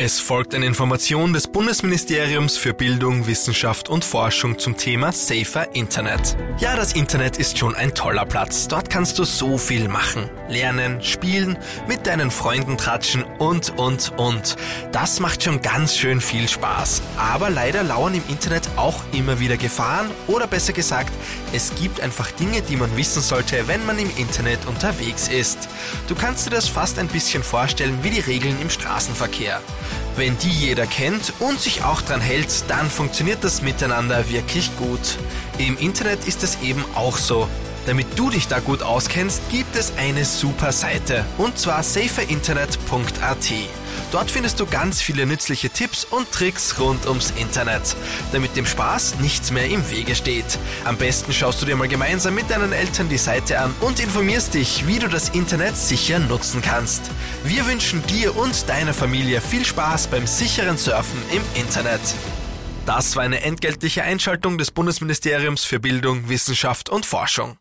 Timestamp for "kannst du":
8.90-9.24